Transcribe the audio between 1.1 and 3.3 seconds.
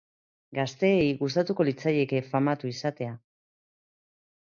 gustatuko litzaieke famatu izatea?